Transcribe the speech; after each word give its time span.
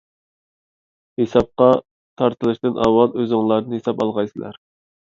ھېسابقا 1.21 1.69
تارتىلىشتىن 2.23 2.83
ئاۋۋال 2.87 3.15
ئۆزۈڭلاردىن 3.21 3.79
ھېساب 3.81 4.05
ئالغايسىلەر. 4.09 4.65